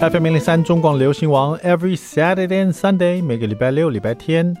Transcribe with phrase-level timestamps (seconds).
[0.00, 4.56] FM 零零三中广流行王，Every Saturday and Sunday，每个礼拜六、礼拜天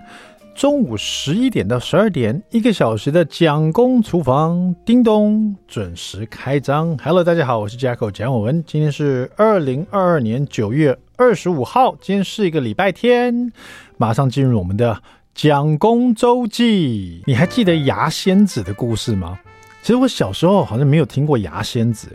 [0.52, 6.98] 中午十一点到十二点，一个小时的蒋公厨房，叮咚准时开张。
[6.98, 13.52] Hello，大家好，我是 Jacko 蒋伟文，今天是二零二二年九月二十五号，今天是一个礼拜天，
[13.96, 15.00] 马上进入我们的
[15.36, 17.22] 蒋公周记。
[17.26, 19.38] 你还记得牙仙子的故事吗？
[19.82, 22.08] 其实我小时候好像没有听过牙仙子，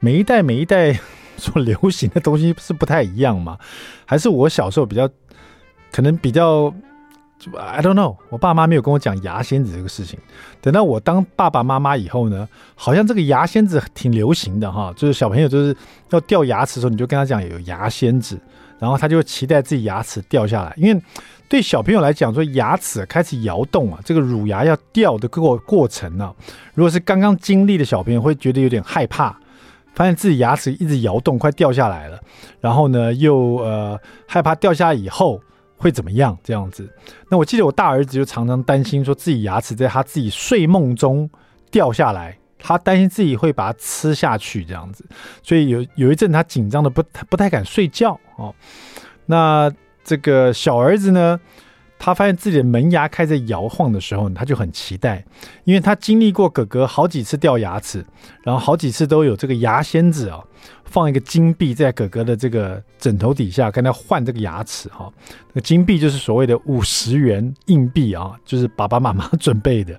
[0.00, 1.00] 每一代每一代。
[1.40, 3.56] 所流行的东西是不太一样嘛？
[4.04, 5.08] 还是我小时候比较
[5.92, 6.74] 可能比较
[7.56, 10.18] ，I don't know，我爸妈没有跟我讲牙仙子这个事情。
[10.60, 15.74] 等到我当爸爸妈妈以后呢，好像这个牙仙子挺流行的哈，就是小朋友就是
[16.10, 18.36] 要掉牙齿的时候，你就跟他讲有牙仙子，
[18.80, 20.74] 然后他就会期待自己牙齿掉下来。
[20.76, 21.00] 因为
[21.48, 26.34] 对小朋友来讲，说牙齿开始摇动啊，这个乳牙要掉的过过程呢，
[26.74, 29.38] 如果是刚刚经历的小朋友，会觉得有点害怕。
[29.94, 32.20] 发现自己牙齿一直摇动，快掉下来了，
[32.60, 35.40] 然后呢，又呃害怕掉下来以后
[35.76, 36.88] 会怎么样这样子。
[37.30, 41.28] 那我记得我大儿子就常常担心，说自己牙齿在他自己睡梦中
[41.70, 45.04] 掉下来，他担心自己会把它吃下去这样子，
[45.42, 48.54] 所以有有一阵他紧张的不不太敢睡觉哦。
[49.26, 49.70] 那
[50.04, 51.38] 这个小儿子呢？
[51.98, 55.24] 他发现自己的门牙开始摇晃的时候，他就很期待，
[55.64, 58.04] 因为他经历过哥哥好几次掉牙齿，
[58.42, 60.40] 然后好几次都有这个牙仙子啊，
[60.84, 65.12] 放一个金币在哥哥的这个枕头底下跟他换这个牙齿哈。
[65.48, 69.98] 那个金币就是所谓的五十元硬币啊，就是爸爸妈妈准备的，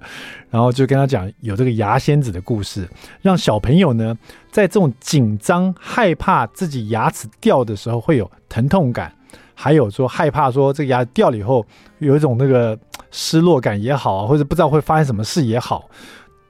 [0.49, 2.87] 然后就跟他讲有这个牙仙子的故事，
[3.21, 4.17] 让小朋友呢
[4.51, 9.13] 在这种紧张害怕自己牙齿掉的时候会有疼痛感。
[9.61, 11.65] 还有说害怕说这个牙掉了以后
[11.97, 12.79] 有一种那个
[13.11, 15.89] 失落感也好啊，或者不知道会发生什么事也好，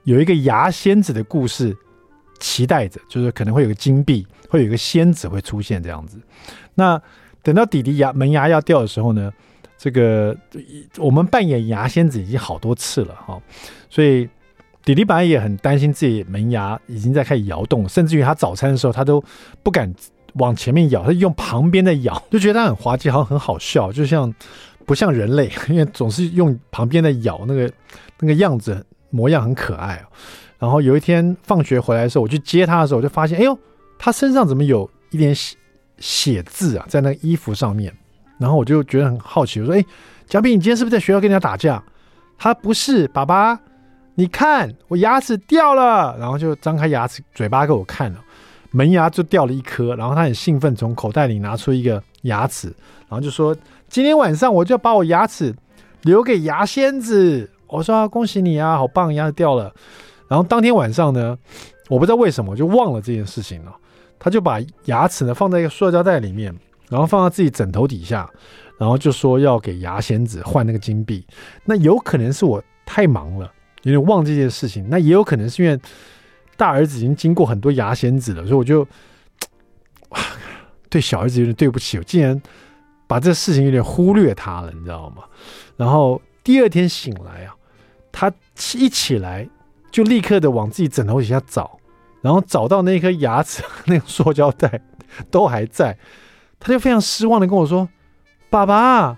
[0.04, 1.76] 有一个牙仙子的故事
[2.38, 6.20] 期待着，就是可能会有个金币，会有一个仙子会出现这样子。
[6.76, 7.02] 那
[7.42, 9.32] 等到弟弟牙门牙要掉的时候呢，
[9.76, 10.36] 这个
[10.96, 13.42] 我们扮演牙仙子已经好多次了哈，
[13.88, 14.28] 所以
[14.84, 19.20] 弟弟本来也很担心自己门牙已经在开始摇动，甚至于他早餐的时候他都
[19.64, 19.92] 不敢。
[20.34, 24.32] 往前面咬，他用旁边的咬， 就觉得他很滑稽，好像很好笑，就像
[24.86, 27.70] 不像人类， 因为总是用旁边的咬，那个
[28.18, 30.02] 那个样子模样很可爱。
[30.58, 33.58] 然后有一天放学回来的时候，我去接他的时候，我就发现，哎呦，
[33.98, 35.56] 他身上怎么有一点血
[35.98, 37.92] 血渍啊，在那个衣服上面。
[38.38, 39.84] 然后我就觉得很好奇，我说，哎，
[40.26, 41.82] 蒋斌，你今天是不是在学校跟人家打架？
[42.38, 43.58] 他不是，爸爸，
[44.14, 48.24] 你看我牙齿掉了，然后就张开牙齿嘴巴给我看了。
[48.72, 52.68] 门牙就掉了一颗，然后他很兴奋，从口袋里拿出一个牙齿，
[53.08, 53.56] 然后就说
[53.90, 55.52] ：“今天晚上我就要把我牙齿
[56.02, 59.72] 留给牙仙子。”我说：“恭喜你啊，好棒，牙齿掉了。”
[60.28, 61.36] 然后当天晚上呢，
[61.88, 63.74] 我不知道为什么我就忘了这件事情了。
[64.18, 66.54] 他就把牙齿呢放在一个塑胶袋里面，
[66.88, 68.30] 然后放到自己枕头底下，
[68.78, 71.26] 然后就说要给牙仙子换那个金币。
[71.64, 73.50] 那有可能是我太忙了，
[73.82, 74.86] 有点忘这件事情。
[74.88, 75.76] 那也有可能是因为。
[76.60, 78.86] 大儿子已经经过很多牙仙子了，所以我就
[80.90, 82.38] 对小儿子有点对不起，我竟然
[83.06, 85.22] 把这事情有点忽略他了，你知道吗？
[85.78, 87.56] 然后第二天醒来啊，
[88.12, 88.30] 他
[88.74, 89.48] 一起来
[89.90, 91.78] 就立刻的往自己枕头底下找，
[92.20, 94.82] 然后找到那颗牙齿，那个塑胶袋
[95.30, 95.96] 都还在，
[96.58, 97.88] 他就非常失望的跟我说
[98.50, 99.16] ：“爸爸，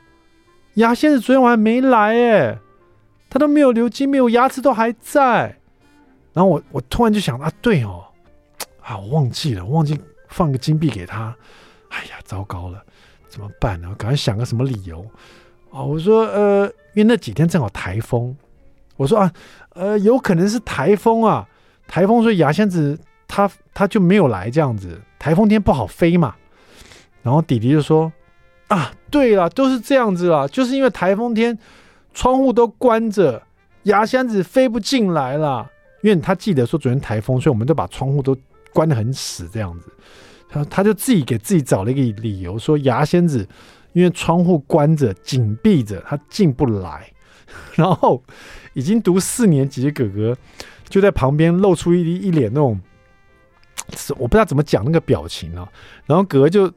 [0.74, 2.58] 牙仙子昨天晚上没来，哎，
[3.28, 5.58] 他都没有留金，没有牙齿都还在。”
[6.32, 8.04] 然后我我突然就想啊，对哦，
[8.80, 9.98] 啊，我忘记了，忘记
[10.28, 11.36] 放个金币给他，
[11.90, 12.82] 哎呀，糟糕了，
[13.28, 13.94] 怎么办呢？
[13.98, 15.04] 赶快想个什么理由
[15.70, 15.82] 啊！
[15.82, 18.34] 我说呃，因为那几天正好台风，
[18.96, 19.32] 我说啊，
[19.74, 21.46] 呃，有可能是台风啊，
[21.86, 26.34] 台风所以牙仙子他他就没有来这样子，台风天不好飞嘛。
[27.22, 28.12] 然后弟弟就说
[28.68, 31.58] 啊，对了，都是这样子啦，就是因为台风天
[32.14, 33.42] 窗户都关着，
[33.82, 35.70] 牙仙子飞不进来了。
[36.02, 38.36] 因为他记得说昨天台风，所以我们都把窗户都
[38.72, 39.90] 关得很死，这样子。
[40.48, 43.48] 他他就自己给自己找了一个理由，说牙仙子
[43.94, 47.10] 因为窗户关着、紧闭着，他进不来。
[47.74, 48.22] 然后
[48.72, 50.36] 已经读四年级的哥哥
[50.88, 52.80] 就在旁边露出一一脸那种，
[54.18, 55.68] 我不知道怎么讲那个表情啊。
[56.06, 56.72] 然后哥哥就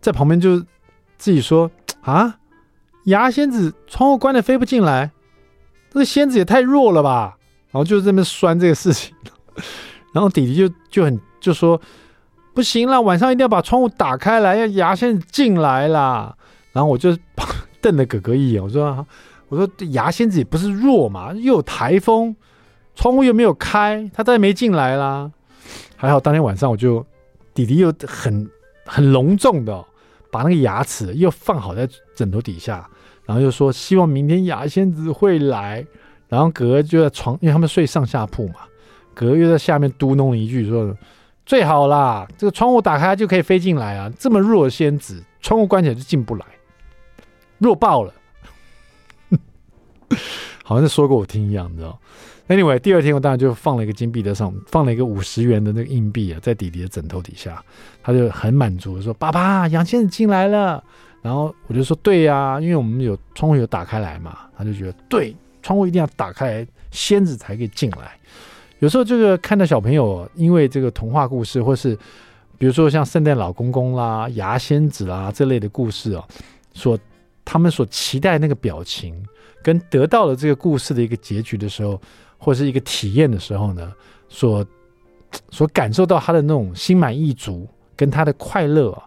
[0.00, 0.58] 在旁边就
[1.18, 1.70] 自己说
[2.02, 2.38] 啊，
[3.06, 5.10] 牙仙子窗户关的飞不进来，
[5.90, 7.36] 这个仙子也太弱了吧。
[7.74, 9.12] 然后就这么酸这个事情，
[10.14, 11.80] 然后弟弟就就很就说
[12.54, 16.36] 不行了，晚上一定要把窗户打开来，要牙仙子进来啦。
[16.72, 17.18] 然后我就
[17.80, 19.04] 瞪了哥哥一眼，我说
[19.48, 22.36] 我说牙仙子也不是弱嘛，又有台风，
[22.94, 25.32] 窗户又没有开，他再没进来啦。
[25.96, 27.04] 还好当天晚上我就
[27.54, 28.48] 弟弟又很
[28.86, 29.84] 很隆重的、
[30.30, 32.88] 把那个牙齿又放好在枕头底下，
[33.26, 35.84] 然后又说希望明天牙仙子会来。
[36.28, 38.60] 然后哥哥就在床，因为他们睡上下铺嘛，
[39.12, 40.96] 哥哥又在下面嘟噥了一句说
[41.46, 44.10] ：“最好啦，这个窗户打开就可以飞进来啊！
[44.18, 46.46] 这么弱的仙子，窗户关起来就进不来，
[47.58, 48.12] 弱爆了。
[50.64, 51.98] ”好像是说过我听一样，你知道
[52.48, 57.62] ？Anyway，第二天我当然就放了一个金币在上，放了一个五十元的那个硬币啊，在弟弟的枕头底下，
[58.02, 60.82] 他就很满足说：“爸爸，杨仙子进来了。”
[61.20, 65.36] 然后我就说：“对呀、因为我们有窗户有打开来嘛。”他就觉得对。
[65.64, 68.12] 窗户一定要打开，仙子才可以进来。
[68.80, 71.96] 有时候这个看到小朋友因为这个童话故事，或是
[72.58, 76.22] 比如说像圣诞老公公啦、牙仙子啦这类的故事啊，
[76.74, 76.98] 所
[77.46, 79.14] 他们所期待那个表情，
[79.62, 81.98] 跟得到了这个故事的一个结局的时候，
[82.36, 83.90] 或是一个体验的时候呢，
[84.28, 84.66] 所
[85.50, 87.66] 所感受到他的那种心满意足
[87.96, 89.02] 跟他的快乐啊，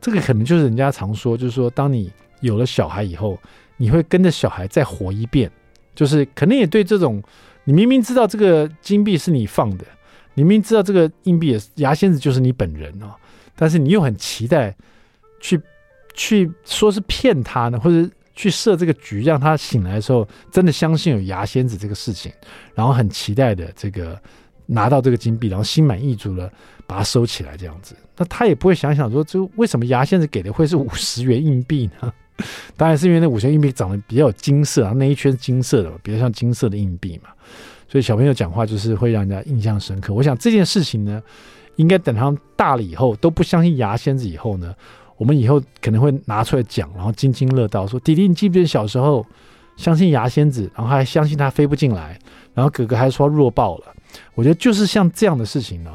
[0.00, 2.10] 这个可能就是人家常说，就是说当你
[2.40, 3.38] 有了小孩以后，
[3.76, 5.48] 你会跟着小孩再活一遍。
[5.94, 7.22] 就是可能也对这种，
[7.64, 9.84] 你明明知道这个金币是你放的，
[10.34, 13.14] 你明明知道这个硬币也牙仙子就是你本人哦，
[13.56, 14.74] 但是你又很期待
[15.40, 15.60] 去
[16.14, 22.32] 去说是骗他呢，或者去设这个局，让他醒来的时候真的相信有牙仙子这个事情，
[22.74, 24.18] 然后很期待的这个
[24.66, 26.50] 拿到这个金币，然后心满意足的
[26.86, 32.12] 把它收起来这样子，那他也不会想想说，这为什么牙仙子给的会是五十元硬币呢？
[32.76, 37.30] 当然是因为那五千硬币长得比较有金色啊，那一圈金色的，比较像金色的硬币嘛，
[37.88, 40.14] 所以小朋友讲话就是会让人家印象深刻。
[40.14, 41.22] 我想这件事情呢，
[41.76, 44.74] 应该等他们大了以后都不相信牙仙子以后呢，
[45.16, 49.26] 我们以后可能会拿出来讲，然后津津乐道说：“弟弟，你记不记得小时候
[49.76, 52.18] 相信牙仙子，然后还相信他飞不进来，
[52.54, 53.84] 然后哥哥还说弱爆了。”
[54.34, 55.90] 我觉得就是像这样的事情呢，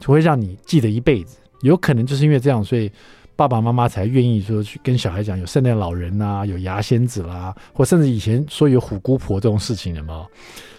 [0.00, 1.38] 就会让你记得一辈子。
[1.62, 2.90] 有可能就是因为这样，所以。
[3.36, 10.24] 爸爸妈妈才愿意说去跟小孩讲有圣诞老人呐、啊，有牙仙子啦，或甚至以前说有虎姑婆这种事情的嘛，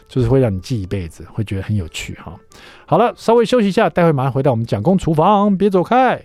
[0.07, 2.33] 就是会让你记一辈子，会觉得很有趣哈。
[2.85, 6.21] 好了，稍微休息一下，待会马上回到我们蒋公厨房，别走开。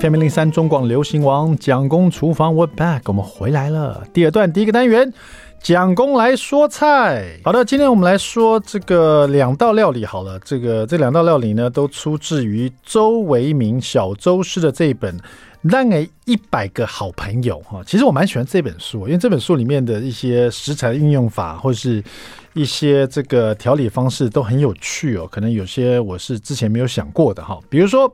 [0.00, 4.04] FM 零三中广流行王蒋公厨房，We're back，我们回来了。
[4.12, 5.12] 第二段第一个单元。
[5.60, 10.04] 蒋公来说菜，好的，今天我们来说这个两道料理。
[10.04, 15.18] 好了，这个这两道料理呢，都出自于周维明小周师的这一本
[15.62, 17.82] 《让给一百个好朋友》哈。
[17.84, 22.00] 其实我蛮喜欢这本书，因为这本书里面的一些食材运用法，或是
[22.54, 25.26] 一些这个调理方式都很有趣哦。
[25.28, 28.12] 可能有些我是之前没有想过的哈，比如说。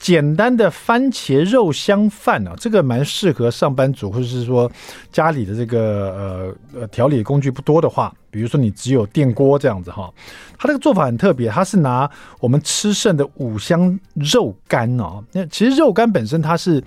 [0.00, 4.68] 简单的番茄肉香饭啊，这个蛮适合上班族，或者是说
[5.12, 10.10] 家里的这个呃呃调理工具不多的话，比如说你只有电锅这样子哈。
[10.58, 12.10] 它这个做法很特别，它是拿
[12.40, 15.22] 我们吃剩的五香肉干啊。
[15.32, 16.82] 那其实肉干本身它是。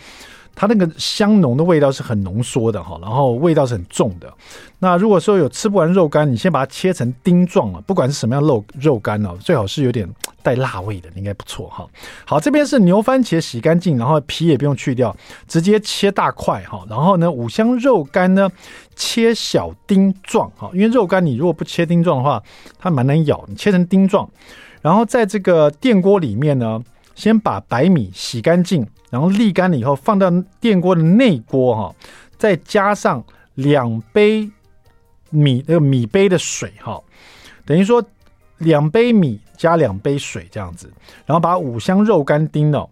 [0.55, 4.31] 它那个香浓的味道是很浓缩的哈，然后味道是很重的。
[4.79, 10.07] 那如果说有吃不完肉干，你先把它切成丁状了，不管是什么样肉肉干哦，最好是有点
[10.41, 11.88] 带辣味的，应该不错哈。
[12.25, 15.15] 好，这边是牛番茄洗干净，然后皮也不用去掉，
[15.47, 16.85] 直接切大块哈。
[16.89, 18.50] 然后呢，五香肉干呢
[18.95, 22.44] 切小丁状哈，因为肉干你如果不切丁状的话，
[22.77, 24.29] 它蛮难咬，你切成丁状。
[24.81, 26.83] 然后在这个电锅里面呢，
[27.15, 28.88] 先把白米洗干净。
[29.10, 30.27] 然后沥干了以后，放到
[30.60, 31.96] 电锅的内锅哈，
[32.36, 34.50] 再加上两杯
[35.29, 37.00] 米那个米杯的水哈，
[37.63, 38.03] 等于说
[38.58, 40.91] 两杯米加两杯水这样子，
[41.27, 42.84] 然后把五香肉干丁呢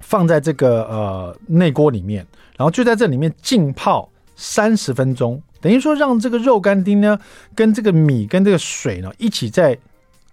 [0.00, 2.24] 放在这个呃内锅里面，
[2.56, 7.18] 然后就在这里面浸泡三十分钟，等于说让这个肉干丁呢
[7.56, 9.76] 跟这个米跟这个水呢一起在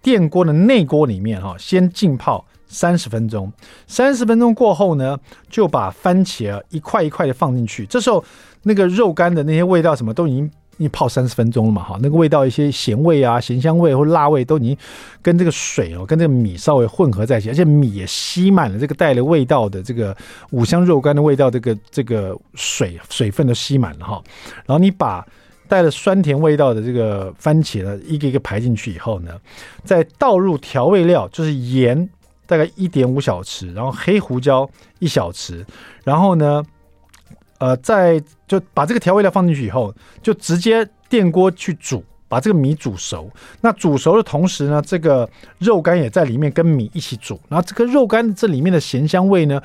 [0.03, 2.45] 电锅的内锅里面哈，先浸泡。
[2.69, 3.51] 三十分钟，
[3.87, 7.85] 三十分钟过后呢，就把番茄一块一块的放进去。
[7.87, 8.23] 这时候，
[8.63, 10.49] 那个肉干的那些味道什么都已经
[10.89, 14.77] 泡三十分钟了嘛，哈，那个味道一些咸味啊、咸香味或辣味都已经
[15.21, 20.15] 跟这个水哦，跟这个米稍微混合在一起，而且米也吸满了这个带了味道的这个
[20.51, 24.21] 五香肉干的味道，这个这个水水分都吸满了哈。
[24.65, 25.25] 然后你把
[25.67, 29.33] 带了酸甜味道的这个番茄呢，一个一个排进去以后呢，
[29.83, 32.09] 再倒入调味料，就是盐。
[32.49, 35.63] 大概一点五小匙，然后黑胡椒一小匙，
[36.03, 36.63] 然后呢，
[37.59, 43.29] 呃，在就把这个调味料放进去以后，就直接电锅去煮，把这个米煮熟。
[43.61, 45.29] 那煮熟的同时呢，这个
[45.59, 47.39] 肉干也在里面跟米一起煮。
[47.49, 49.61] 那这个肉干这里面的咸香味呢，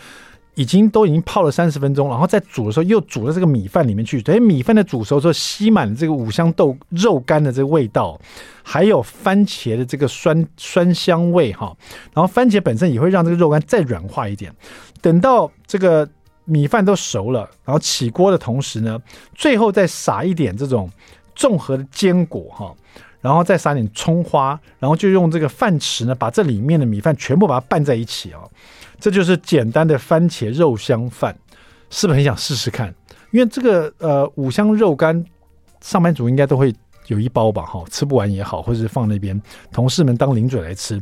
[0.54, 8.18] 已经都已经泡了三十分钟，然后在煮的时候又煮到这个米饭里面去，等于米饭的煮熟之后吸满了这个五香豆肉干的这个味道，
[8.62, 11.76] 还有番茄的这个酸酸香味哈，
[12.12, 14.54] 然后番茄本身也会让这个肉干再软化一点。
[15.00, 16.08] 等到这个
[16.44, 19.00] 米饭都熟了，然后起锅的同时呢，
[19.34, 20.88] 最后再撒一点这种
[21.34, 22.72] 综合的坚果哈。
[23.24, 28.50] 然后再撒点葱花，然后就用这个饭匙呢，把这里面的米饭全部把它拌在一起、哦，
[29.00, 31.34] 这就是简单的番茄肉香饭，
[31.88, 32.94] 是不是很想试试看？
[33.30, 35.24] 因为这个呃五香肉干，
[35.80, 36.70] 上班族应该都会
[37.06, 39.40] 有一包吧，哈，吃不完也好，或者是放那边，
[39.72, 41.00] 同事们当零嘴来吃。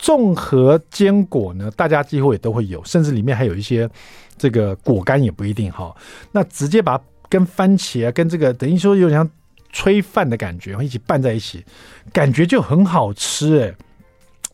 [0.00, 3.88] 综合坚果呢，大家几乎也都会有，甚至里面还有一些
[4.36, 5.94] 这个果干也不一定哈。
[6.32, 9.30] 那直接把跟番茄啊，跟这个等于说有点像。
[9.72, 11.64] 炊饭的感觉，一起拌在一起，
[12.12, 13.74] 感觉就很好吃哎！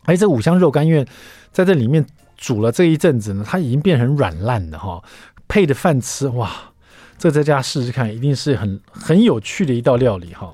[0.04, 1.06] 哎这五香肉干，因为
[1.52, 2.04] 在这里面
[2.36, 5.02] 煮了这一阵子呢，它已经变成软烂的哈，
[5.48, 6.50] 配着饭吃，哇！
[7.18, 10.52] 这在家试试看，一定是很很有趣的一道料理哈。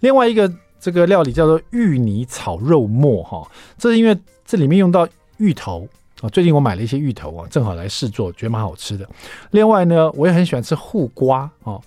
[0.00, 3.46] 另外一个这个料理叫做芋泥炒肉末哈，
[3.76, 5.06] 这是因为这里面用到
[5.36, 5.86] 芋头
[6.22, 9.06] 啊，最近我买了一些芋头啊，正好来试做，觉得蛮好吃的。
[9.50, 11.78] 另外呢，我也很喜欢吃护瓜啊。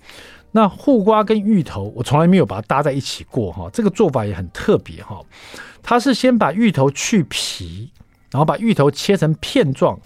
[0.51, 5.21] 那护瓜跟芋头，我从来没有把它搭在一起过哈，这个做法也很特别哈。
[5.83, 7.91] 它是先把芋头去皮，
[8.31, 9.99] 然后把芋头切成片状，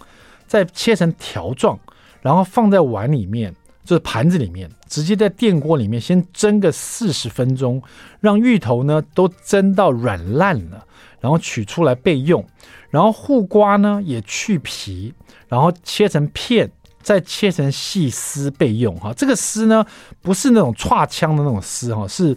[0.46, 1.78] 再切成条状，
[2.20, 7.82] 然后放在碗里面，就是盘子里面，直接在电锅里面先蒸个四十分钟，
[8.20, 10.86] 让芋头呢都蒸到软烂了，
[11.20, 12.44] 然后取出来备用。
[12.90, 15.14] 然后护瓜呢也去皮，
[15.48, 16.70] 然后切成片。
[17.04, 19.84] 再切成细丝备用哈，这个丝呢
[20.22, 22.36] 不是那种剉枪的那种丝哈，是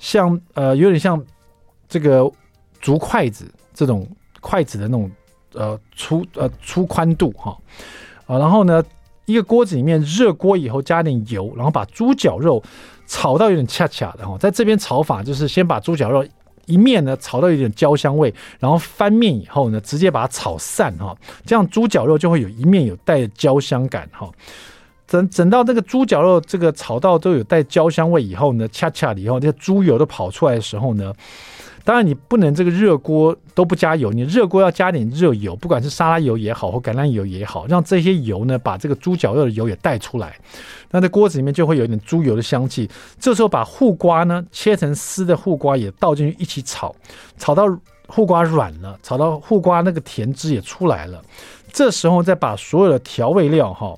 [0.00, 1.24] 像呃有点像
[1.88, 2.30] 这个
[2.80, 4.06] 竹筷子这种
[4.40, 5.10] 筷子的那种
[5.54, 7.56] 呃粗呃粗宽度哈
[8.26, 8.82] 啊，然后呢
[9.26, 12.60] 一个锅子里面热锅以后加点油，然后把猪脚肉
[13.06, 16.26] 炒到有点恰恰的哈，在这边炒法就是先把猪脚肉。
[16.66, 24.30] 一面呢炒到有点焦香味，然后翻面以后呢，直接把它炒散哈，这样猪脚肉就会有一面有带焦香感哈。
[25.06, 31.12] 等等到这个猪脚肉这个炒到都有带焦香味以后呢，恰恰以后，那个猪油都跑出来的时候呢。
[31.84, 40.36] 当然，你不能这个热锅都不加油，你热锅要加点热油，不管是沙拉油也好，或橄榄油也好，让这些油呢把这个猪脚肉的油也带出来。
[40.90, 42.88] 那在锅子里面就会有一点猪油的香气。
[43.18, 46.94] 这时候把护瓜呢切成丝的护瓜也倒进去一起炒，
[47.38, 47.64] 炒到
[48.06, 51.22] 护瓜软了，炒到护瓜那个甜汁也出来了。
[51.72, 53.96] 这时候再把所有的调味料哈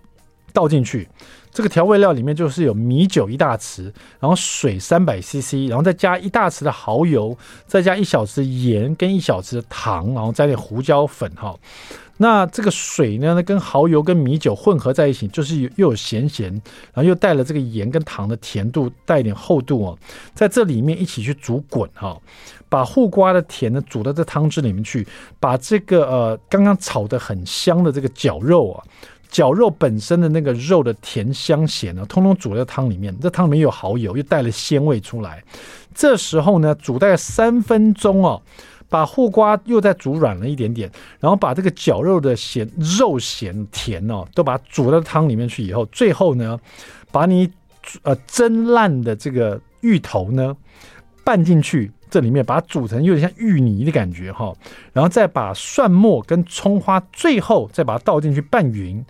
[0.52, 1.08] 倒进去。
[1.52, 11.54] 这个调味料里面就是有米酒一大匙，然后水三百 CC，然后再加一大匙的蚝油，再加一小匙盐跟一小匙的糖，然后加点胡椒粉哈。
[12.16, 16.50] 那这个水呢，跟蚝油跟米酒混合在一起，就是又有咸咸，
[16.94, 19.98] 然后又带了这个盐跟糖的甜度，带一点厚度哦，
[20.32, 22.16] 在这里面一起去煮滚哈，
[22.68, 25.06] 把护瓜的甜呢煮到这汤汁里面去，
[25.40, 28.84] 把这个呃刚刚炒得很香的这个绞肉啊。
[29.32, 33.18] 绞肉本身的那个肉的甜香咸呢，通通煮在汤里面。
[33.18, 35.42] 这汤里面有蚝油，又带了鲜味出来。
[35.94, 38.40] 这时候呢，煮大概三分钟哦，
[38.90, 46.60] 把护瓜又再煮软了一点点，然后把这个绞肉的咸、肉咸甜哦，都把它煮到汤里面去以后，最后呢，
[47.10, 47.50] 把你
[48.02, 50.54] 呃蒸烂的这个芋头呢
[51.24, 51.90] 拌进去。
[52.12, 54.54] 这里面把它煮成有点像芋泥的感觉哈，
[54.92, 59.02] 然后再把蒜末跟葱花，最后再把它倒进去拌匀，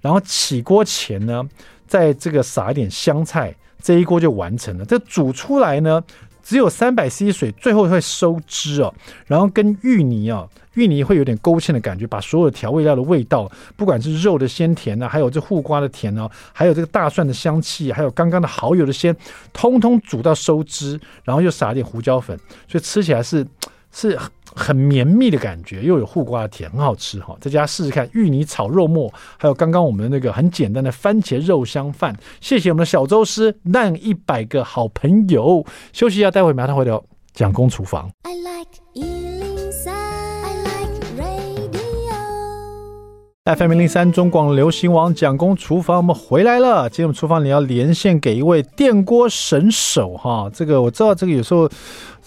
[0.00, 1.48] 然后起锅前呢，
[1.86, 4.84] 在这个撒一点香菜，这一锅就完成了。
[4.84, 6.02] 这煮出来呢，
[6.48, 8.94] 只有三百 cc 水，最后会收汁哦，
[9.26, 19.14] 然后跟芋泥哦，芋泥会有点勾芡的感觉，把所有调味料的味道，不管是肉的鲜甜呢，还有这护瓜的甜哦，还有这个大蒜的香气，还有刚刚的蚝油的鲜，
[19.52, 22.34] 通通煮到收汁，然后又撒一点胡椒粉，
[22.66, 23.46] 所以吃起来是
[23.92, 24.18] 是
[24.58, 27.36] 很绵密的感觉，又有护瓜的甜，很好吃哈。
[27.40, 32.14] 在家试试看芋泥炒肉末，还有刚刚我们的那个很简单的番茄肉香饭。
[32.40, 38.10] 谢谢我们的小周师，让一百个好朋友休息一下，待会马上回头蒋公厨房。
[38.24, 38.68] I like
[43.56, 46.90] FM 零零三中广流行网蒋公厨房，我们回来了。
[46.90, 51.70] 今天我们厨房里要连线给一位电锅神手哈，这个我知道，这个有时候。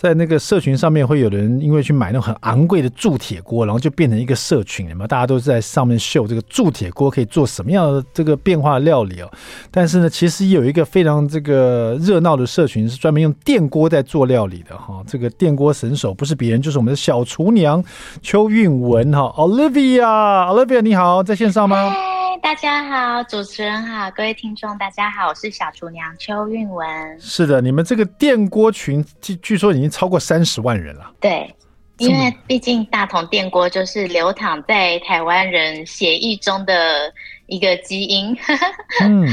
[0.02, 5.08] 在那个社群上面，会有人因为去买那种很昂贵的铸铁锅，然后就变成一个社群，有没有？
[5.08, 9.30] 大家都是在上面秀这个铸铁锅可以做什么样的这个变化料理哦。
[9.70, 15.04] 但是呢，其实有一个非常这个热闹的社群，是专门用电锅在做料理的哈。
[15.06, 17.84] 这个电锅神手不是别人，就是我们的小厨娘
[18.24, 21.94] 邱韵文哈，Olivia，Olivia 你好，在线上吗？
[22.42, 27.20] 大家好，主持人好，各位听众大家好，我是小厨娘邱韵文。
[27.20, 31.12] 是的，你们这个电锅群据据说已经超过三十万人了。
[31.20, 31.54] 对，
[32.00, 37.14] 因为毕竟大同电锅就是流淌在台湾人血液中的
[37.46, 38.36] 一个基因。
[39.02, 39.28] 嗯。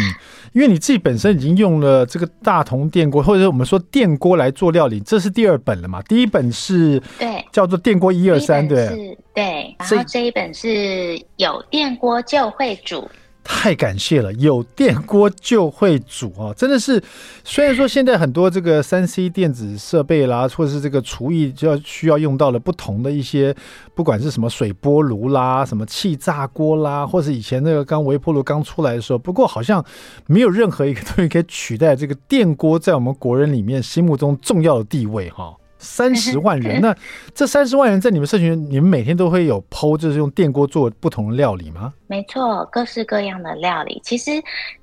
[0.52, 6.02] 因为你自己本身已经用了这个大同电锅，或者是我们说电锅来做料理，这是第二本了嘛？
[6.02, 9.76] 第一本是对，叫做电锅一二三，对，对。
[9.78, 13.08] 然后这一本是有电锅就会煮。
[13.50, 16.52] 太感谢了，有电锅就会煮啊！
[16.54, 17.02] 真的是，
[17.42, 23.56] 虽然说现在很多这个三 C 电子设备啦，或者是这个厨艺就要需要用到了不同的一些，
[23.94, 29.82] 不管是什么水波炉啦、什么气炸锅啦，或是以前那个刚微波炉刚出来的时候，不过好像
[30.26, 35.56] 没有任何一个东西可以取代这个电锅在我们国人里面心目中重要的地位哈。
[35.78, 36.94] 三十 万人，那
[37.34, 41.92] 这三十万人在你们社群，你们每天都会有 PO，就是用电锅做不同的料理吗？
[42.06, 44.30] 没错，各式各样的料理，其实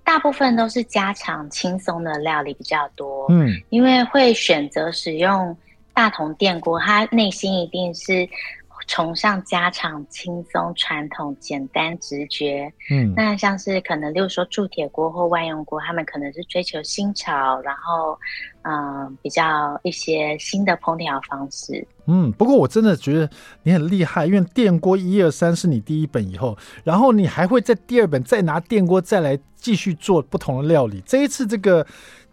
[0.03, 3.27] 大部分都是家常轻松的料理比较多。
[3.29, 5.55] 嗯，因为会选择使用
[5.93, 8.27] 大同电锅，它内心一定是。
[8.87, 12.71] 崇尚家常、轻松、传统、简单、直觉。
[12.89, 18.17] 嗯，那像是可能，例如说铸铁锅或万用锅，他们可能是追求新潮，然后，
[18.63, 21.85] 嗯、呃，比较一些新的烹调方式。
[22.07, 23.29] 嗯，不过我真的觉得
[23.63, 31.01] 你很厉害，因为电锅一二三是你第一本以后，然后你还会在第二本再拿电锅再来继续做不同的料理。
[31.05, 31.85] 这一次这个，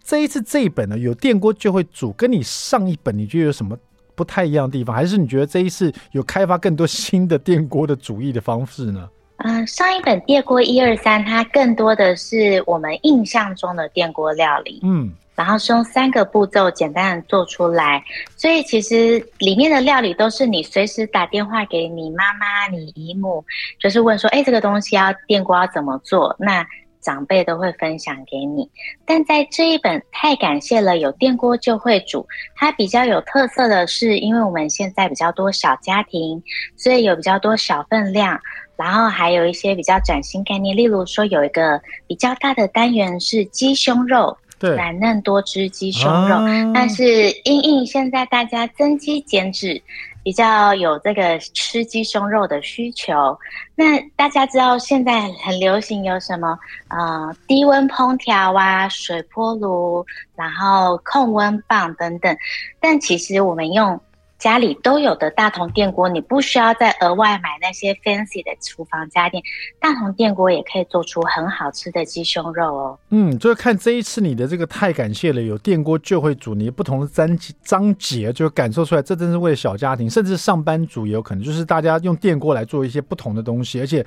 [0.03, 3.75] 这一次这一本呢，有电锅就会煮，跟你上一本你觉得有什么？
[4.15, 9.09] 不太一样的地方，还是你觉得这一次有开发更多新的电锅的主意的方式呢？
[9.37, 18.01] 嗯、呃，上一本电锅一二三，它更多的是我们印象中的电锅料理，嗯，然后是用三个步骤简单的做出来，
[18.37, 23.43] 所以其实里面的料理都是你随时打电话给你妈妈、你姨母，
[23.79, 26.33] 就是问说，哎，这个东西要电锅要怎么做？
[26.39, 26.65] 那
[27.03, 28.69] 长辈都会分享给你，
[29.05, 32.25] 但在这一本太感谢了，有电锅就会煮。
[32.55, 36.41] 它比较有特色的是，因为我们现在比较多小家庭，
[36.77, 38.39] 所以有比较多小分量，
[38.75, 46.37] 然后还有一些比较崭新概念，例如说有一个比较大的单元是鸡胸肉，对，软嫩多汁鸡胸肉。
[46.37, 49.81] 啊、但是因应现在大家增肌减脂。
[50.23, 53.37] 比较有这个吃鸡胸肉的需求，
[53.75, 56.57] 那大家知道现在很流行有什么？
[56.87, 60.05] 呃，低温烹调啊，水波炉，
[60.35, 62.35] 然后控温棒等等，
[62.79, 63.99] 但其实我们用。
[64.43, 69.41] 家里都有的大同电锅，你不需要再额外买那些 fancy 的厨房家电，
[69.79, 72.99] 大同电锅也可以做出很好吃的鸡胸肉哦。
[73.11, 84.05] 嗯，就是看这一次你的这个太感谢了，有电锅就会煮，你不同的章节章节就感受出来，这真是为了小家庭，甚至上班族也有可能，就是大家用电锅来做一些不同的东西，而且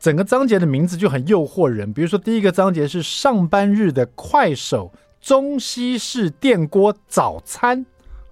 [0.00, 1.92] 整个章节的名字就很诱惑人。
[1.92, 7.84] 比如说第一个章节是上班日的快手中西式电锅早餐。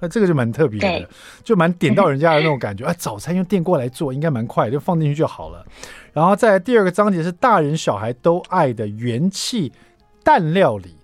[0.02, 1.08] 那这个就蛮特别的，
[1.44, 2.84] 就蛮点到人家的那种 感觉。
[2.84, 5.64] 啊，早餐用电锅来做，应该蛮快，就放进去就好了。
[6.12, 9.72] 然后再来第二个章节是大人小孩都爱的元气
[10.24, 10.96] 蛋料理。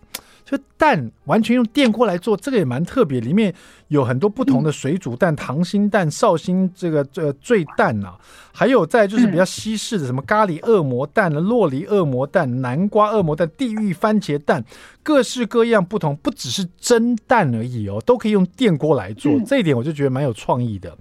[0.45, 3.21] 就蛋完全用电锅来做，这个也蛮特别。
[3.21, 3.55] 里面
[3.89, 8.17] 有很多不同的水煮蛋、溏心蛋、绍兴这个这个醉蛋啊，
[8.53, 14.65] 还有在就是比较西式的什么咖喱恶魔蛋、洛梨恶魔蛋、南瓜恶魔蛋、地狱番茄蛋，
[15.03, 19.33] 各式各样不同，不只是蒸蛋而已哦，都可以用电锅来做。
[19.47, 20.97] 这一点我就觉得蛮有创意的。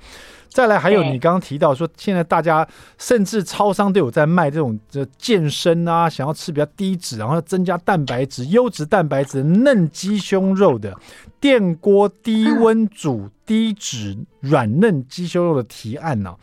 [0.49, 10.95] 再来，还有你刚刚提到说，现在大家甚至超商都有在卖这种这健身啊，想要吃比较低脂，然后增加蛋白质、优质蛋白质、嫩鸡胸肉的
[11.39, 16.36] 电锅低温煮低脂软嫩鸡胸肉的提案呢、啊。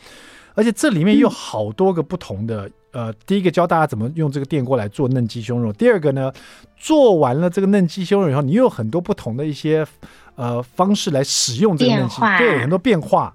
[0.54, 6.32] 而且这里面有好多个不同的，呃，第一个教大家怎么用这个电锅来做嫩鸡胸肉，第二个呢，
[6.76, 9.84] 做完了这个嫩鸡胸肉以后，你有很多不同的一些
[10.36, 13.34] 呃方式来使用这个嫩鸡，对，很多变化。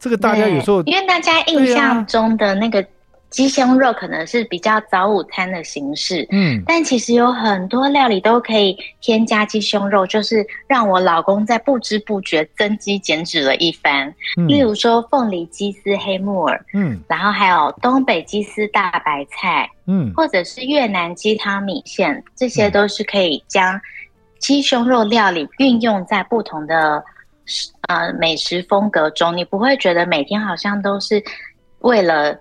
[0.00, 2.84] 这个大家有时候，因为大家印象中的那个
[3.28, 14.12] 鸡胸肉可能是比较早午餐的形式，嗯，但其实有很多料理都可以添加鸡胸肉，就是让我老公在不知不觉增肌减脂了一番。
[14.38, 23.78] 嗯，例如说凤梨鸡丝黑木耳，嗯，然后还有东北鸡丝大白菜，嗯，或者是越南鸡汤米线，这些都是可以将
[24.38, 27.04] 鸡胸肉料理运用在不同的。
[27.88, 31.22] 呃，美食风格中，你不会觉得每天好像都是
[31.80, 32.34] 为了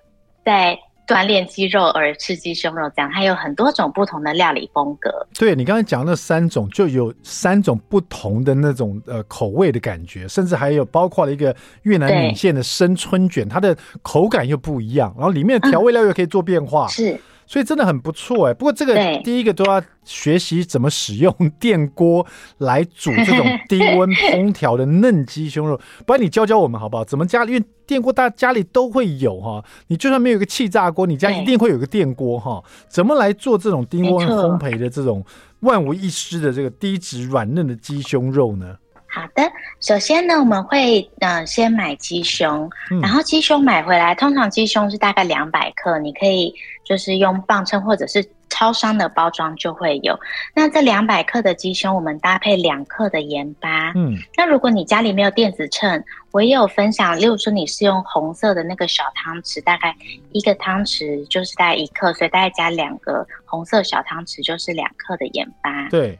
[0.45, 5.09] 在锻炼肌肉而吃鸡胸肉这样，它有很多种不同的料理风格。
[5.33, 16.87] 对，你刚才讲那三种，就有三种不同的那种呃口味的感觉，甚至还有包括了一个越南米线的生春卷，它的口感又不一样，然后里面的调味料又可以做变化。
[16.87, 17.19] 是。
[17.49, 18.53] 所以真的很不错哎。
[18.53, 22.23] 不过这个第一个都要学习怎么使用电锅
[22.59, 27.03] 来煮这种 低温烹调的嫩鸡胸肉，不然你教教我们好不好？
[27.03, 27.53] 怎么家里？
[27.53, 32.63] 因为电锅大家里都会有哈，你就算没有一个气炸锅，你家一定会有个电锅哈。
[32.87, 35.25] 怎么来做这种低温烘焙的这种
[35.61, 38.75] 万无一失的这个低脂软嫩的鸡胸肉呢？
[39.11, 42.69] 好的，首先呢，我们会呃先买鸡胸，
[43.01, 46.53] 然后鸡胸买回来，通常鸡胸是大概两百克，你可以
[46.85, 50.17] 就是用磅秤或者是超商的包装就会有。
[50.53, 53.91] 那这两百克的鸡胸，我们搭配两克的盐巴。
[53.95, 59.95] 嗯，那如果你家里没有电子秤，我也有分享，例如说你是用红色的那个小汤匙，大概
[60.33, 65.89] 一个汤匙就是大概一克，所以大概加两个红色小汤匙就是两克的盐巴。
[65.89, 66.19] 对。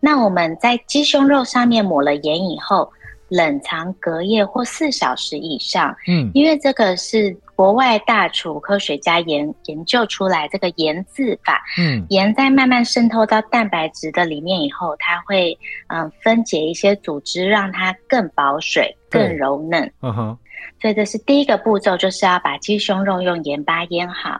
[0.00, 2.90] 那我们在鸡胸肉上面抹了盐以后，
[3.28, 5.94] 冷藏隔夜或四小时以上。
[6.06, 11.60] 嗯，因为这个是国外大厨科学家研研究出来这个盐渍法。
[11.78, 19.90] 嗯，盐在慢慢渗透到蛋白质的里面以后，它会嗯分解一些组织，让它更保水、更柔嫩。
[20.02, 20.38] 嗯哼，
[20.80, 24.38] 所以这是第一个步骤，就是要把鸡胸肉用盐巴腌好。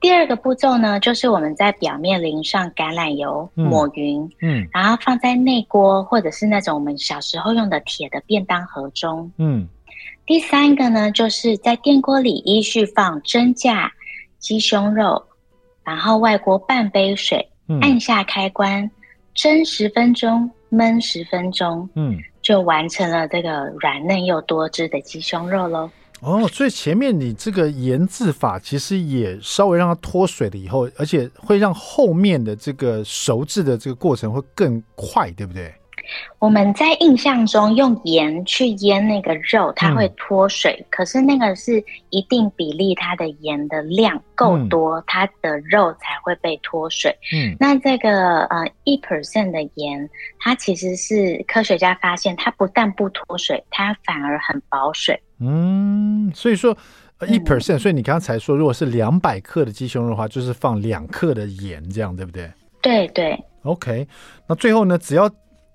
[0.00, 9.68] 第二个步骤呢，就是我们在表面淋上橄榄油，抹匀，嗯，嗯，然后放在内锅或者是那种我们小时候用的铁的便当盒中，嗯。
[10.24, 13.90] 第三个呢，就是在电锅里依序放蒸架
[14.38, 15.20] 鸡胸肉，
[15.82, 17.48] 然后外锅半杯水，
[17.80, 18.88] 按下开关，
[19.34, 25.90] 蒸十分钟，焖十分钟，嗯，就完成了这个软嫩又多汁的鸡胸肉喽。
[26.20, 35.72] 哦，所以前面你这个盐渍法其实也稍微让它脱水了以后，而且会让后面的这个熟制的这个过程会更快，对不对？
[36.38, 47.10] 我们在印象中用盐去腌那个肉，它会脱水，嗯、可是那个是一定比例，它的盐的量够多，嗯、它的肉才会被脱水。
[47.32, 55.20] 嗯，那这个呃一 percent 的盐，它其实是科学家发现，它不但不脱水，它反而很保水。
[55.40, 56.76] 嗯，所以说
[57.26, 62.50] 一 percent，、嗯、所以你刚才说，如果是两百克的鸡胸肉的话，就是放两克的盐，这样对不对？
[62.80, 63.38] 对对。
[63.64, 64.06] OK，
[64.46, 65.28] 那最后呢，只要。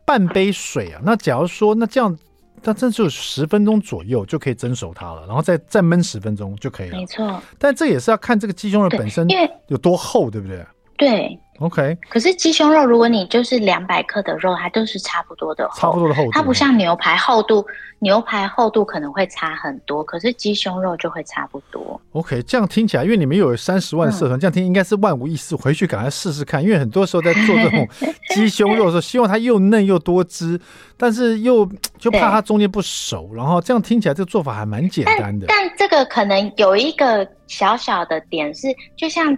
[0.05, 2.17] 半杯水啊，那假如说那这样，
[2.63, 6.97] 那这就十分钟左右就可以蒸熟它了，然后再再焖十分钟就可以了。
[6.97, 9.27] 没错，但这也是要看这个鸡胸肉本身
[9.67, 10.65] 有多厚，对，对不对？
[10.97, 11.39] 对。
[11.59, 17.63] OK，可是鸡胸肉，如果你就是两百克的肉，它都是差不多的，差不多的厚度，它不像牛排厚度，
[17.99, 22.01] 牛排厚度可能会差很多，可是鸡胸肉就会差不多。
[22.13, 26.61] OK，这样听起来，因为你们有三十万社团，嗯、这样听应该是万无一失，回去赶快试试看。
[26.61, 27.87] 因为很多时候在做这种
[28.33, 30.59] 鸡胸肉的时候，希望它又嫩又多汁，
[30.97, 35.45] 但是又就怕它中间不熟，然后这样听起来这个做法还蛮简单的。
[35.47, 39.37] 但，但这个可能有一个小小的点是，就像。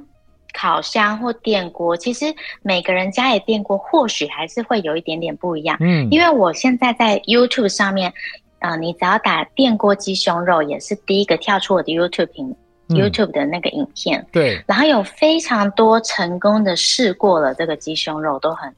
[0.57, 5.75] 烤箱或电锅，其实每个人家里电锅或许还是会有一点点不一样。
[5.81, 8.13] 嗯，因为我现在在 YouTube 上面，
[8.59, 12.55] 呃，你只要打电锅鸡胸肉，也是第一个跳出我的 YouTube 影、
[12.87, 14.25] 嗯、YouTube 的那个影片。
[14.31, 18.73] 对，然后有非常多成功的试过了这个鸡胸肉，都很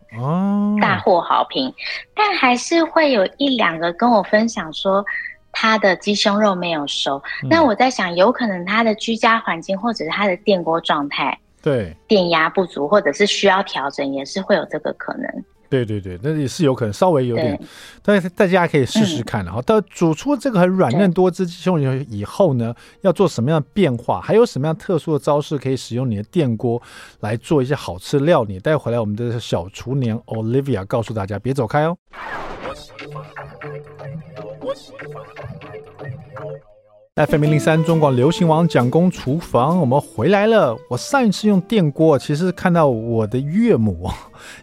[0.81, 1.69] 大获好评。
[1.69, 1.73] 哦、
[2.15, 5.05] 但还是会有一两个跟我分享说，
[5.51, 7.21] 他的鸡胸肉没有熟。
[7.43, 11.37] 嗯、那我在想，有可能他的居家环境或者是他的电锅状态。
[11.67, 15.27] 对，电压不足或者是需要调整，也是会有这个可能。
[15.69, 17.67] 对对对，那也是有可能，稍微有点，对
[18.01, 19.43] 但是大家可以试试看。
[19.43, 24.21] 然后到煮出这个很软嫩多汁鸡胸肉以后呢，要做什么样的变化？
[24.21, 26.81] 还有什么样特殊的招式可以使用你的电锅
[27.19, 28.57] 来做一些好吃的料理？
[28.61, 31.97] 待会回来，我们的小厨娘 Olivia 告诉大家，别走开哦。
[37.17, 40.77] FM 零零三中广流行网蒋公厨房，我们回来了。
[40.87, 44.07] 我上一次用电锅，其实看到我的岳母，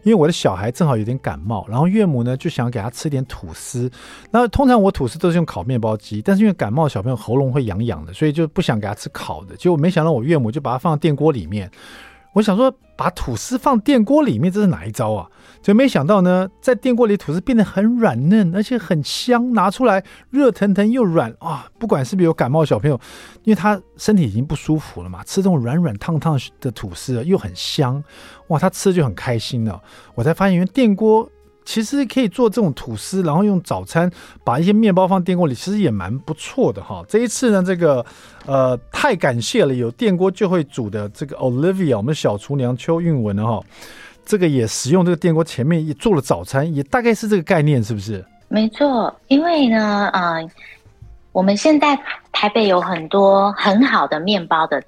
[0.05, 3.91] 因为我的小孩正好有点感冒，然后岳母呢就想给他吃点吐司。
[4.31, 9.57] 那通常我吐司都是用烤面包机，但是因为感冒小朋友喉咙会痒痒的，所以就不想给他吃烤的。
[9.57, 11.69] 结果没想到我岳母就把它放到电锅里面。
[12.35, 15.29] 我想说，把吐司放电锅里面，这是哪一招啊？
[15.63, 21.69] 就没想到呢，在电锅里吐司变得很软嫩，而且很香，拿出来热腾腾又软啊！
[21.79, 23.01] 不管是不是有感冒小朋友，
[23.45, 28.03] 因为他身体已经不舒服了嘛，吃这种软软烫烫的吐司又很香，
[28.49, 29.81] 哇，他吃就很开心了。
[30.15, 31.29] 我才发现，原来电锅。
[31.65, 34.11] 其实可以做这种吐司，然后用早餐
[34.45, 37.05] 把一些面包放电锅里，其实也蛮不错的哈。
[37.09, 38.05] 这一次呢，这个
[38.47, 43.63] 呃太感谢了，有电锅就会煮的这个 Olivia，我们小厨娘邱韵文哈，
[44.25, 48.25] 这个也使用这个电锅，前面也做了早餐，也大概是这个概念，是不是？
[48.49, 50.47] 没错，因为呢，呃，
[51.33, 51.99] 我们现在
[52.31, 54.81] 台北有很多很好的面包的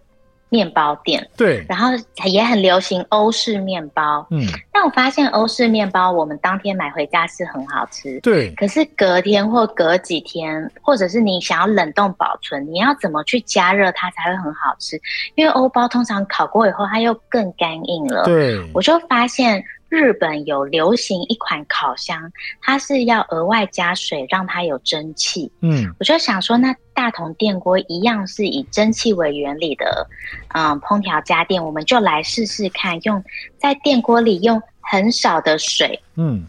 [0.48, 1.90] 面包店，对，然后
[2.24, 15.00] 也很流行欧式面包，嗯，但我发现欧式面包我们当天买回家是很好吃，对，可是隔天或隔几天，或者是你想要冷冻保存，你要怎么去加热它才会很好吃？
[15.34, 19.64] 因为欧包通常烤过以后它又更干硬了，对，我就发现。
[19.88, 25.50] 日本有流行一款烤箱，它是要额外加水让它有蒸汽。
[25.60, 30.08] 嗯，我就想说，那大同电锅一样是以蒸汽为原理的，
[30.54, 33.22] 嗯，烹调家电，我们就来试试看，用
[33.58, 36.46] 在电锅里用很少的水，嗯，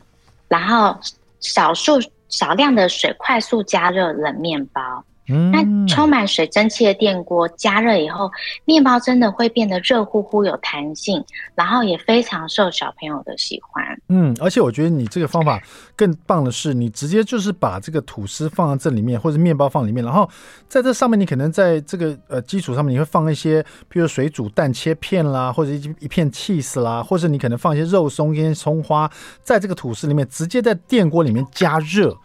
[0.47, 0.97] 然后
[1.39, 5.04] 少数少量的水快速加热冷面包。
[5.30, 8.32] 嗯，那充满水蒸气的电锅加热以后，
[8.66, 11.24] 面包真的会变得热乎乎、有弹性，
[11.56, 13.84] 然后也非常受小朋友的喜欢。
[14.10, 15.62] 嗯，而且我觉得你这个方法
[15.96, 20.30] 更棒的是，你直接就是把这个吐司放在这里面，或者面包放里面，然后
[20.68, 29.10] 在这上面，你可能在这个呃基础上面，你会放一些，比如水煮蛋切片啦，或者一一片 cheese 啦，或者你可能放一些肉松跟葱花，
[29.44, 32.16] 在这个吐司里面，直接在电锅里面加热。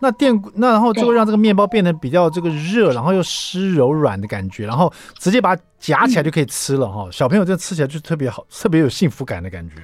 [0.00, 7.04] 那电那然后就会让这个面包变得比较这个热，然后又湿柔软的感觉，然后直接把它夹起来就可以吃了哈。
[7.06, 9.76] 嗯、小朋友这吃起来就特别好，特别有幸福感的感觉。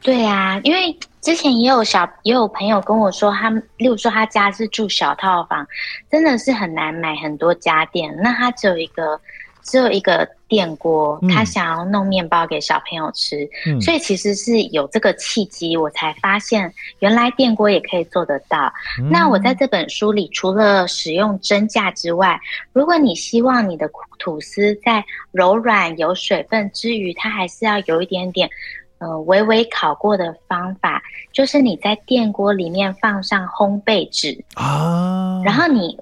[0.00, 5.66] 对啊，因为之前也有小也有朋友跟我说，他们例如说他家是住小套房，
[6.10, 9.20] 真的是很难买很多家电，那他只有一个。
[9.68, 18.72] 只有一个电锅，他想要弄面包给小朋友吃，嗯、所以其实是有这个契机，我才发现原来电锅也可以做得到。
[18.98, 22.40] 嗯、那我在这本书里，除了使用蒸架之外，
[22.72, 28.48] 如果你希望你的吐司在柔软有水分之余，它还是要有一点点，
[28.98, 35.98] 呃，微微烤过的方法，就是你在电锅里面放上烘焙纸啊，然后你。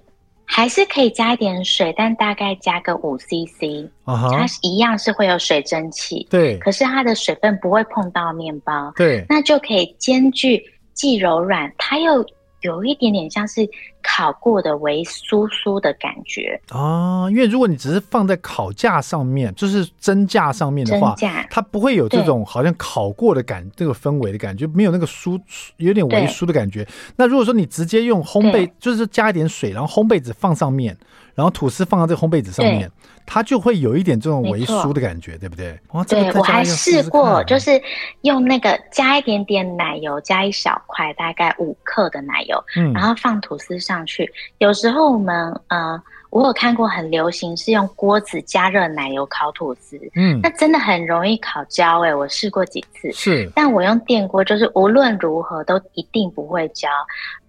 [0.46, 6.26] 还是可以加一点水，但大概加个五 CC，它一样是会有水蒸气。
[6.30, 8.92] 对，可是它的水分不会碰到面包。
[8.96, 10.62] 对，那就可以兼具
[10.94, 12.24] 既柔软，它又。
[12.66, 13.68] 有一点点像是
[14.02, 16.60] 烤过的微酥酥的感觉。
[16.68, 21.14] 啊，因为如果你只是放在烤架上面，就是蒸架上面的话，
[21.48, 25.40] 它不会有这种好像烤过的感，这个氛围的感觉，没有那个酥，
[25.76, 26.86] 有点微酥的感觉。
[27.16, 30.96] 那如果说你直接用烘焙，就是加一点水，然后烘焙纸放上面，
[31.36, 32.90] 然后吐司放到这个烘焙纸上面。
[33.28, 35.76] 它就会有一点这种微酥的感觉，错对不对？
[35.90, 37.72] 哇，这个、对，我还试过，就是
[38.20, 44.32] 用那个加一点点奶油，加一小块，大概五克的奶油，嗯，然后放吐司上去。
[44.58, 56.88] 有时候我们，呃，我有看过很流行是用锅子加热奶油烤吐司，嗯，那真的很容易烤焦哎、欸，我试过几次，是，但我用电锅就是无论如何都一定不会焦，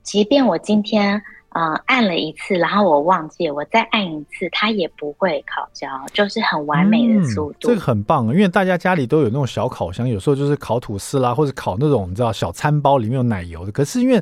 [0.01, 1.21] 即便我今天。
[1.49, 7.69] 嗯，按了一次，然后我忘记，我再按一次，它也不会烤焦，就是很完美的速度。
[7.69, 13.71] 嗯，这个很棒，因为大家家里都有那种小烤箱，有时候就是烤吐司啦，或者烤那种你知道小餐包里面有奶油的。
[13.71, 14.21] 可是因为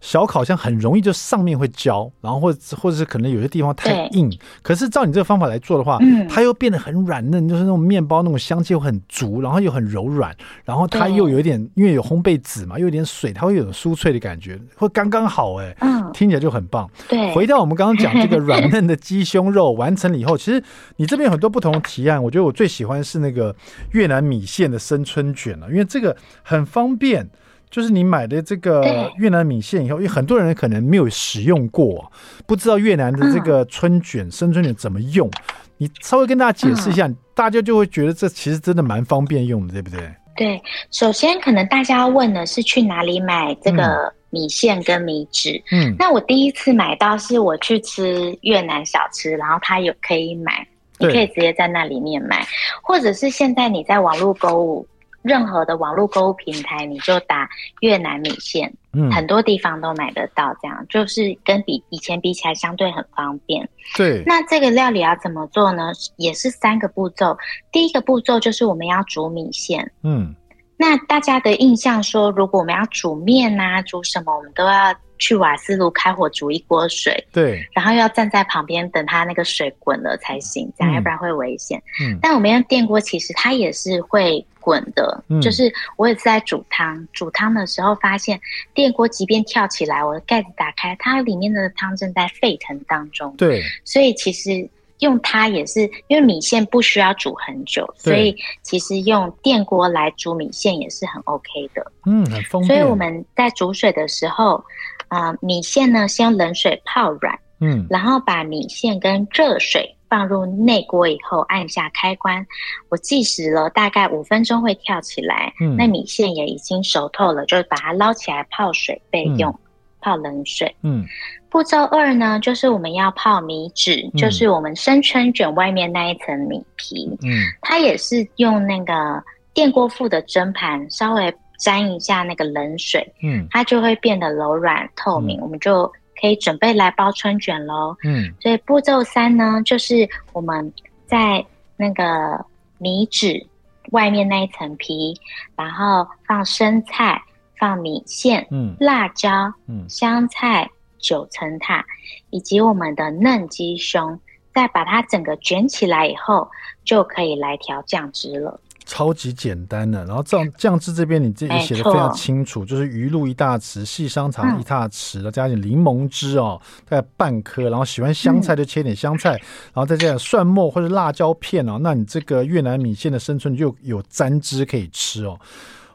[0.00, 4.30] 小烤箱很容易就上面会焦，然后或者或者是可能有些地方太硬。
[4.62, 10.32] 可是照你这个方法来做的话，嗯，它又变得很软嫩，就是那种面包那种香气又很足，然后又很柔软，
[10.64, 16.75] 然后它又有一点，因为有烘焙纸嘛，又有点水，它会有种酥脆的感觉，会刚刚好哎，嗯，听起来就很棒。
[17.08, 20.62] 对，回到我们刚刚讲这个软嫩的鸡胸肉完成了以后，其实
[20.96, 23.54] 你这边有很多不同的提案，我觉得我最喜欢是那个
[23.92, 27.28] 越南米线的生春卷了，因为这个很方便。
[27.68, 32.10] 就是你买的这个越南米线以后，因为很多人可能没有使用过，
[32.46, 35.28] 不知道越南的这个春卷、生春卷怎么用。
[35.76, 40.08] 你稍微跟大家解释一下，大家就会觉得这其实真的蛮方便用的，对不对？
[40.36, 40.62] 对，
[40.92, 45.62] 首先可能大家要问的是去哪里买这个米线跟米纸。
[45.72, 50.66] 嗯，那我第一次买到是我去吃越南小吃，然后它有可以买，
[50.98, 52.46] 你可以直接在那里面买，
[52.82, 54.86] 或者是现在你在网络购物。
[55.22, 57.48] 任何的网络购物平台，你就打
[57.80, 60.54] 越南米线，嗯，很多地方都买得到。
[60.62, 63.68] 这样就是跟比以前比起来，相对很方便。
[63.96, 65.90] 对，那这个料理要怎么做呢？
[66.14, 67.36] 也是三个步骤。
[67.72, 70.32] 第一个步骤就是我们要煮米线，嗯，
[70.76, 74.94] 那大家的印象说，如果我们要煮面啊，煮什么，我们都要。
[75.18, 81.82] 去瓦斯炉开火煮一锅水，对，然后要站在旁边等它那个水滚了才行，这样、嗯、要不然会危险。
[82.02, 85.24] 嗯，但我们用电锅，其实它也是会滚的。
[85.28, 88.38] 嗯，就是我也是在煮汤，煮汤的时候发现
[88.74, 93.34] 电锅即便跳起来，我的盖子打开，它里面的汤正在沸腾当中。
[93.38, 94.68] 对，所以其实。
[95.00, 101.92] 用它也是，因为米线不需要煮很久，所以其实用电锅来煮米线也是很 OK 的。
[102.06, 102.66] 嗯，很方便。
[102.66, 104.64] 所以我们在煮水的时候，
[105.08, 112.46] 啊、呃，米线呢先用冷水泡软，嗯，然后把米线跟热水放入内锅以后，按下开关，
[112.88, 115.52] 我计时了大概五分钟会跳起来。
[115.60, 119.58] 嗯，那米线也已经熟透了，就把它捞起来泡水备用，嗯、
[120.06, 120.72] 泡冷水。
[120.82, 121.04] 嗯，
[121.50, 127.08] 步骤二呢，就是我们要泡米纸，嗯、就是我们生春卷外面那一层米皮。
[127.24, 129.20] 嗯，它也是用那个
[129.52, 135.92] 电锅附的蒸盘，稍微沾一下那个冷水，嗯，它就会变得柔软透明，嗯、我们就。
[136.18, 137.94] 可以准备来包春卷喽。
[138.02, 140.72] 嗯，所以步骤三呢，就是我们
[141.04, 141.44] 在
[141.76, 142.42] 那个
[142.78, 143.46] 米纸
[143.90, 145.14] 外面那一层皮，
[145.54, 147.20] 然后放生菜、
[147.58, 151.84] 放米线、嗯，辣椒、嗯，香菜、九层塔，
[152.30, 154.18] 以及我们的嫩鸡胸，
[154.54, 156.48] 再把它整个卷起来以后，
[156.84, 158.60] 就可以来调酱汁了。
[158.88, 169.42] 超级简单的，然后酱酱汁这边你自己写的非常清楚，就是鱼露一大匙，细香肠一大匙，然后加点柠檬汁哦，大概半颗，然后喜欢香菜就切点香菜，嗯、
[169.74, 175.36] 然后再加点蒜末或者辣椒片哦，那你这个越南米线的生存就有沾汁可以吃哦，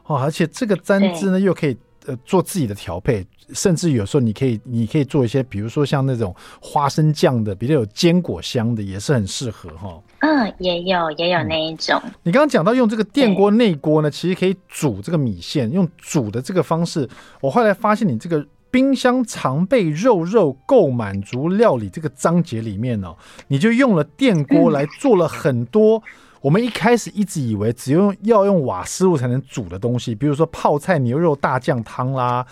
[0.06, 3.26] 哦，而且这个沾汁呢又可以呃做自己的调配。
[3.52, 10.00] 甚至有时候你可以，你可以做一些，比如说像那种花生酱的，比较有坚果香的，也是很适合哈。
[10.20, 12.00] 嗯，也有也有那一种。
[12.02, 17.06] 嗯、你刚刚讲到用这个电锅内锅呢，其实可以煮这个米线，用煮的这个方式。
[17.42, 23.14] 我后来发现你这个冰箱常备肉肉够满足料理这个章节里面哦，
[23.48, 26.02] 你就用了电锅来做了很多。
[26.42, 32.44] 嗯我们一开始一直以为只用要用瓦斯炉才能煮的东西，比如说泡菜牛肉大酱汤啦，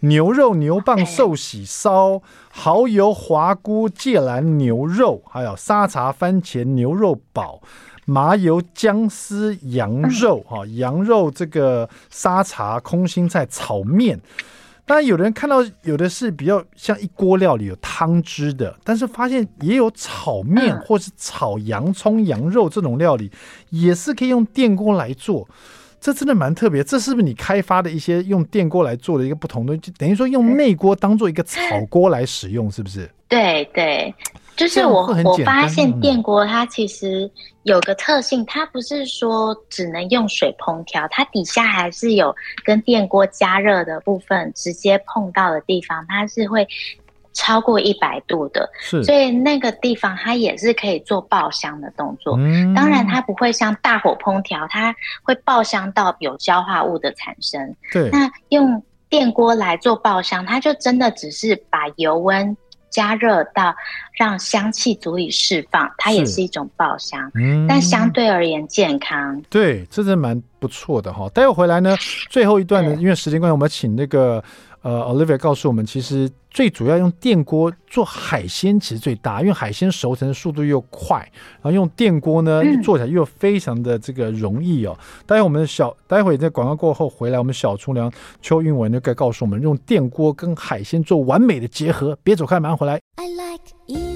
[0.00, 2.20] 牛肉牛蒡寿喜烧，
[2.52, 7.62] 蚝油滑菇芥兰牛肉，还有沙茶番茄牛肉煲，
[8.04, 14.20] 麻油姜丝羊肉哈，羊肉这个沙茶空心菜炒面。
[14.88, 23.30] 当然，有的人看到有的是比较像一锅料理有汤汁的，但是发现也有炒面或是炒洋葱、羊肉这种料理，
[23.68, 25.46] 也是可以用电锅来做。
[26.00, 26.82] 这真的蛮特别。
[26.82, 29.76] 这是不是你开发的一些用电锅来做的一个不同的？
[29.76, 33.10] 就等于说用内锅当做一个炒锅来使用，是不是？
[33.28, 34.14] 对对。
[34.58, 37.30] 就是我我发现电锅它其实
[37.62, 46.66] 有个特性，它不是说只能用水烹调，它底下还是有跟电锅加热的部分，直接碰到的地方它是会
[47.32, 48.68] 超过一百度的，
[49.04, 52.36] 所以那个地方它也是可以做爆香的动作。
[52.36, 54.92] 嗯，当然它不会像大火烹调，它
[55.22, 57.76] 会爆香到有焦化物的产生。
[57.92, 62.56] 对，那用电锅来做爆香，它就真的只是把油温。
[62.90, 63.74] 加热到
[64.12, 69.42] 让香气足以释放，它也是一种爆香，嗯、但相对而言健康。
[69.48, 71.28] 对，这是蛮不错的哈。
[71.30, 71.96] 待会回来呢，
[72.30, 74.42] 最后一段呢，对因为时间关系，我们请那个。
[74.82, 81.18] 呃，Olivia 告诉我们，其实最主要用电锅做海鲜其实最大，因为海鲜熟成的速度又快，
[81.56, 84.96] 然后用电锅呢做起来又非常的这个容易哦。
[85.26, 88.10] 待会我们小，待会在广告过后回来，我们小厨娘
[88.40, 92.16] 邱韵文就该告诉我们，用电锅跟海鲜做完美的结合。
[92.22, 93.00] 别走开，马上回来。
[93.16, 94.07] I like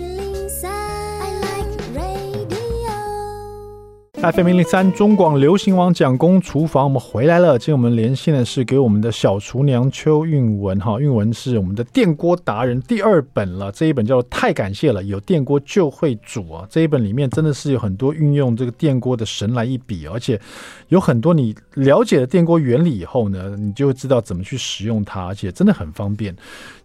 [4.23, 7.59] FM 零零三中广流行网蒋公厨房，我们回来了。
[7.59, 16.65] 今天我们连线的是给我们的小厨娘邱韵文哈，韵文是我们的电锅达人第二本了，这一本叫做《太感谢了，有电锅就会煮》啊。
[16.71, 20.41] 这一本里面真的是有很多运用这个电锅的神来一笔，而且
[20.87, 26.33] 有很多你了解了电锅原理以后呢，你就会知道怎么去使用它，而且真的很方便。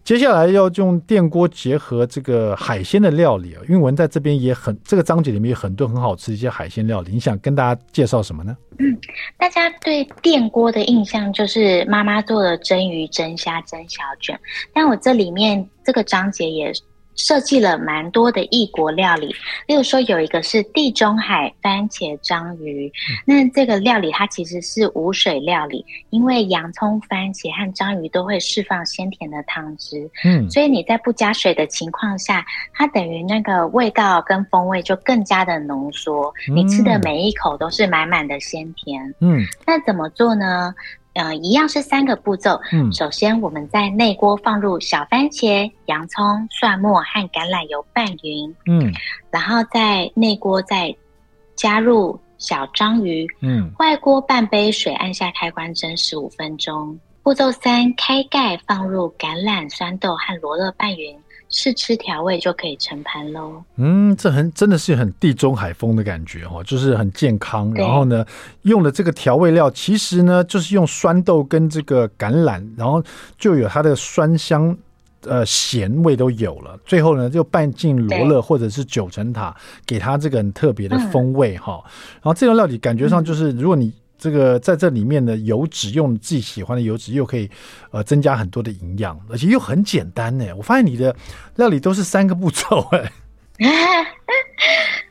[0.08, 8.56] 接下来要用电锅结合这个海鲜的料理啊，韵文在这边也很这个章节里面有很多很好吃的一些海鲜料理，你想跟大家介绍什么呢？
[8.78, 8.98] 嗯，
[9.36, 14.40] 大家对电锅的印象就是妈妈做的蒸鱼、蒸虾、蒸小卷，
[14.72, 16.72] 但我这里面这个章节也
[17.18, 19.34] 设计了蛮多的异国料理，
[19.66, 22.90] 例如说有一个是地中海番茄章鱼，
[23.26, 40.72] 那这个料理它其实是无水料理，因为洋葱、番茄和章鱼都会释放鲜甜的汤汁，嗯，所以你在不加水的情况下，它等于那个味道跟风味就更加的浓缩，你吃的每一口都是满满的鲜甜，嗯，那怎么做呢？
[41.18, 42.60] 嗯、呃，一样是三个步骤。
[42.72, 48.54] 嗯，首先我们在内锅放入小番茄、洋葱、蒜末和橄榄油拌匀。
[48.66, 48.92] 嗯，
[49.30, 50.94] 然后在内锅再
[51.56, 53.26] 加入小章鱼。
[53.40, 56.96] 嗯，外锅半杯水，按下开关蒸十五分钟。
[57.24, 61.14] 步骤三，开盖放入橄榄、酸豆和罗勒拌匀。
[61.50, 63.62] 试吃调味就可以盛盘喽。
[63.76, 67.72] 嗯，这很真的是很地中海风的感觉哦，就是很健康。
[67.74, 68.24] 然后呢，
[68.62, 73.02] 用的这个调味料其实呢，就是用酸豆跟这个橄榄，然后
[73.38, 74.76] 就有它的酸香
[75.22, 81.90] 呃咸味都有了，最后呢就拌进罗勒或者是九层塔，给它这个很特别的风味哈、嗯。
[82.14, 87.48] 然后这道料理感觉上就是，如果你这个在这里面的油脂用自己喜欢的油脂，又可以
[87.92, 90.44] 呃增加很多的营养，而且又很简单呢。
[90.56, 91.14] 我发现你的
[91.56, 93.12] 料理都是三个步骤哎。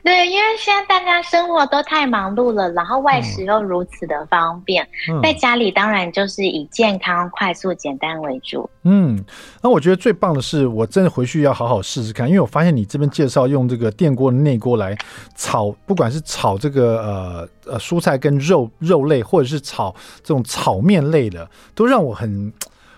[0.07, 8.69] 对，因为现在大家生活都太忙碌了，然后外食又如此的方便，嗯、在家里当然就是以健康、快速、简单为主。
[8.83, 9.21] 嗯，
[9.61, 14.97] 那我觉得最棒的是，我真的回去要好好试试看，因为我发现你这边介绍用这个电锅的内锅来
[15.35, 19.93] 炒，不管是炒这个呃呃蔬菜跟肉肉类，或者是炒
[20.23, 21.45] 这种炒面类的，
[21.75, 22.53] 都让我很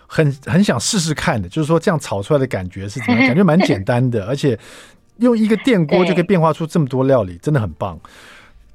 [0.05, 1.49] 很很想试试看的。
[1.49, 3.30] 就是说这样炒出来的感觉是怎么样？
[3.30, 4.55] 感觉蛮简单的，而且。
[5.20, 7.99] 用一个电锅就可以变化出这么多料理，真的很棒。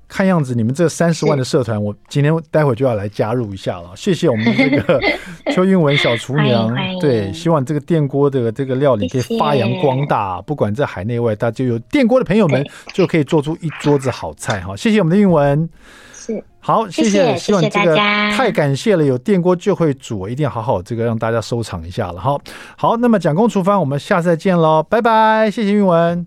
[0.06, 3.90] 看样子你们这三十万的社团，我今天待会就要来加入一下了。
[3.96, 5.00] 谢谢我们这个
[5.52, 14.76] 邱韵文小厨娘，对，希望这个电锅的这个料理可以发扬光大，不管在海内外，大家就有电锅的朋友们就可以做出一桌子好菜哈。
[14.76, 15.68] 谢谢我们的韵文。
[16.12, 22.38] 是好，谢谢，希望这个太感谢了，有电锅就会煮，我一定要好好这个让大家收藏一下了哈。
[22.76, 26.24] 好，那么蒋公厨房，我们下次再见喽，拜拜，谢谢韵文。